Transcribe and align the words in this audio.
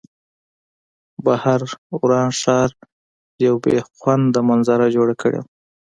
بهر 1.25 1.61
وران 2.01 2.29
ښار 2.41 2.69
یوه 3.45 3.59
بې 3.63 3.75
خونده 3.97 4.39
منظره 4.49 4.85
جوړه 4.95 5.13
کړې 5.21 5.39
وه 5.41 5.47